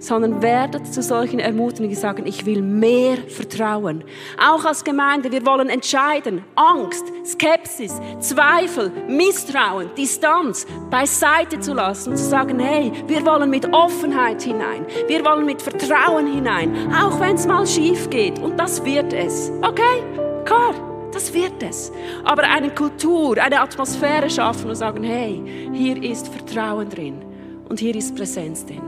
[0.00, 4.04] Sondern werdet zu solchen Ermutigungen, sagen, ich will mehr Vertrauen.
[4.40, 12.16] Auch als Gemeinde, wir wollen entscheiden, Angst, Skepsis, Zweifel, Misstrauen, Distanz beiseite zu lassen und
[12.16, 17.34] zu sagen, hey, wir wollen mit Offenheit hinein, wir wollen mit Vertrauen hinein, auch wenn
[17.34, 18.38] es mal schief geht.
[18.38, 19.50] Und das wird es.
[19.62, 20.04] Okay?
[20.44, 20.87] Klar.
[21.12, 21.90] Das wird es.
[22.24, 25.42] Aber eine Kultur, eine Atmosphäre schaffen und sagen, hey,
[25.72, 27.22] hier ist Vertrauen drin
[27.68, 28.82] und hier ist Präsenz drin.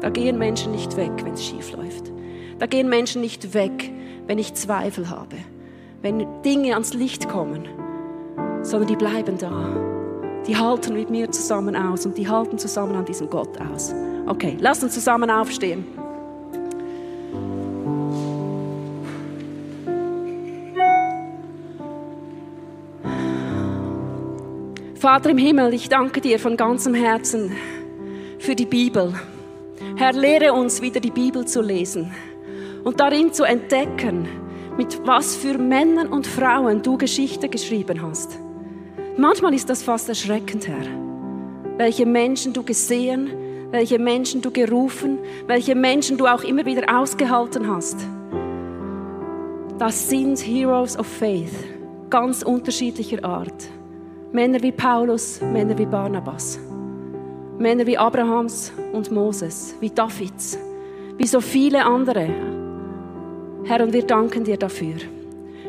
[0.00, 2.10] Da gehen Menschen nicht weg, wenn es schief läuft.
[2.58, 3.92] Da gehen Menschen nicht weg,
[4.26, 5.36] wenn ich Zweifel habe,
[6.02, 7.68] wenn Dinge ans Licht kommen,
[8.62, 9.90] sondern die bleiben da.
[10.46, 13.94] Die halten mit mir zusammen aus und die halten zusammen an diesem Gott aus.
[14.26, 15.99] Okay, lass uns zusammen aufstehen.
[25.00, 27.56] Vater im Himmel, ich danke dir von ganzem Herzen
[28.38, 29.14] für die Bibel.
[29.96, 32.12] Herr, lehre uns wieder die Bibel zu lesen
[32.84, 34.28] und darin zu entdecken,
[34.76, 38.38] mit was für Männern und Frauen du Geschichte geschrieben hast.
[39.16, 40.84] Manchmal ist das fast erschreckend, Herr.
[41.78, 43.30] Welche Menschen du gesehen,
[43.70, 47.96] welche Menschen du gerufen, welche Menschen du auch immer wieder ausgehalten hast.
[49.78, 51.54] Das sind Heroes of Faith,
[52.10, 53.79] ganz unterschiedlicher Art.
[54.32, 56.58] Männer wie Paulus, Männer wie Barnabas.
[57.58, 60.56] Männer wie Abrahams und Moses, wie Davids,
[61.18, 62.28] wie so viele andere.
[63.64, 64.94] Herr, und wir danken dir dafür.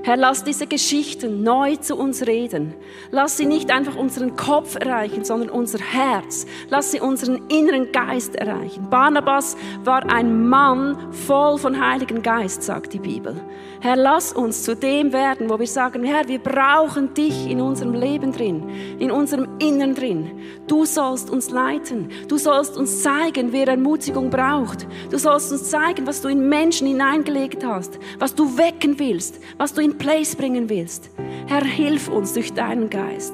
[0.03, 2.73] Herr, lass diese Geschichten neu zu uns reden.
[3.11, 6.47] Lass sie nicht einfach unseren Kopf erreichen, sondern unser Herz.
[6.69, 8.89] Lass sie unseren inneren Geist erreichen.
[8.89, 13.35] Barnabas war ein Mann voll von Heiligen Geist, sagt die Bibel.
[13.79, 17.93] Herr, lass uns zu dem werden, wo wir sagen, Herr, wir brauchen dich in unserem
[17.93, 20.31] Leben drin, in unserem Innern drin.
[20.67, 22.09] Du sollst uns leiten.
[22.27, 24.87] Du sollst uns zeigen, wer Ermutigung braucht.
[25.09, 29.73] Du sollst uns zeigen, was du in Menschen hineingelegt hast, was du wecken willst, was
[29.73, 31.09] du in Place bringen willst.
[31.47, 33.33] Herr, hilf uns durch deinen Geist.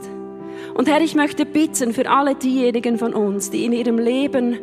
[0.73, 4.57] Und Herr, ich möchte bitten für alle diejenigen von uns, die in ihrem Leben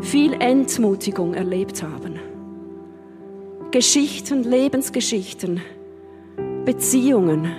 [0.00, 2.18] viel Entmutigung erlebt haben
[3.70, 5.60] Geschichten, Lebensgeschichten,
[6.64, 7.52] Beziehungen,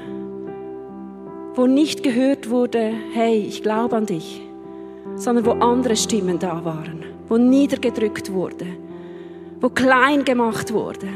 [1.56, 4.42] wo nicht gehört wurde, hey, ich glaube an dich,
[5.16, 8.66] sondern wo andere Stimmen da waren, wo niedergedrückt wurde,
[9.62, 11.08] wo klein gemacht wurde.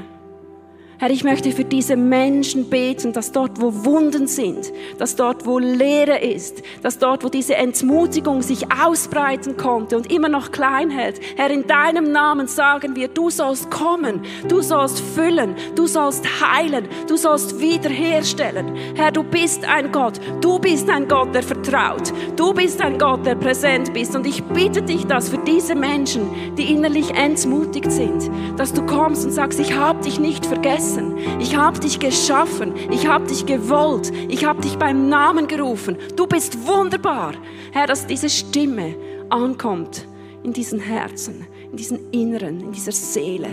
[0.97, 5.59] Herr, ich möchte für diese Menschen beten, dass dort, wo Wunden sind, dass dort, wo
[5.59, 11.19] Leere ist, dass dort, wo diese Entmutigung sich ausbreiten konnte und immer noch klein hält,
[11.35, 16.87] Herr, in deinem Namen sagen wir, du sollst kommen, du sollst füllen, du sollst heilen,
[17.09, 18.73] du sollst wiederherstellen.
[18.95, 23.25] Herr, du bist ein Gott, du bist ein Gott, der vertraut, du bist ein Gott,
[23.25, 24.15] der präsent bist.
[24.15, 29.25] Und ich bitte dich das für diese Menschen, die innerlich entmutigt sind, dass du kommst
[29.25, 31.15] und sagst, ich habe dich nicht vergessen vergessen.
[31.39, 32.73] Ich habe dich geschaffen.
[32.91, 34.11] Ich habe dich gewollt.
[34.29, 35.97] Ich habe dich beim Namen gerufen.
[36.15, 37.33] Du bist wunderbar.
[37.71, 38.95] Herr, dass diese Stimme
[39.29, 40.07] ankommt
[40.43, 43.49] in diesen Herzen, in diesen Inneren, in dieser Seele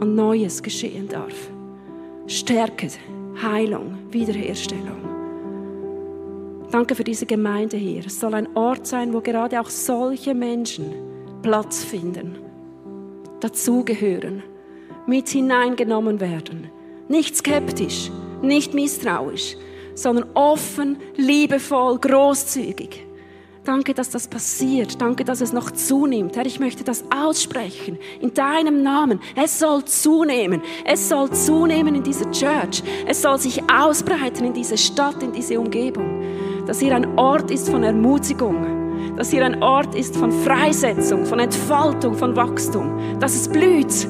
[0.00, 1.50] und Neues geschehen darf.
[2.26, 2.88] Stärke,
[3.42, 5.04] Heilung, Wiederherstellung.
[6.70, 8.04] Danke für diese Gemeinde hier.
[8.04, 10.92] Es soll ein Ort sein, wo gerade auch solche Menschen
[11.42, 12.36] Platz finden,
[13.40, 14.42] dazugehören
[15.06, 16.70] mit hineingenommen werden.
[17.08, 18.10] Nicht skeptisch,
[18.42, 19.56] nicht misstrauisch,
[19.94, 23.06] sondern offen, liebevoll, großzügig.
[23.64, 25.00] Danke, dass das passiert.
[25.00, 26.36] Danke, dass es noch zunimmt.
[26.36, 29.18] Herr, ich möchte das aussprechen in deinem Namen.
[29.34, 30.62] Es soll zunehmen.
[30.84, 32.84] Es soll zunehmen in dieser Church.
[33.06, 36.22] Es soll sich ausbreiten in diese Stadt, in diese Umgebung.
[36.64, 39.16] Dass hier ein Ort ist von Ermutigung.
[39.16, 43.18] Dass hier ein Ort ist von Freisetzung, von Entfaltung, von Wachstum.
[43.18, 44.06] Dass es blüht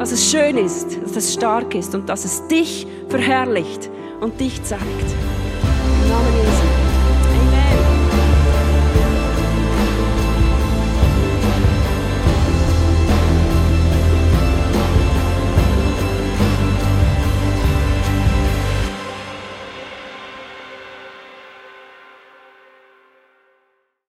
[0.00, 3.90] dass es schön ist, dass es stark ist und dass es dich verherrlicht
[4.22, 4.80] und dich zeigt.